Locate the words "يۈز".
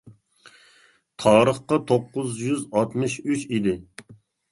2.45-2.63